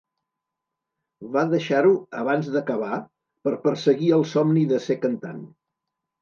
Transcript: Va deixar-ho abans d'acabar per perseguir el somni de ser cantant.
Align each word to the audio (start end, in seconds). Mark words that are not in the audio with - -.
Va 1.35 1.43
deixar-ho 1.51 1.91
abans 2.21 2.49
d'acabar 2.55 2.97
per 3.49 3.53
perseguir 3.67 4.11
el 4.19 4.27
somni 4.33 4.65
de 4.73 4.81
ser 4.89 4.97
cantant. 5.05 5.47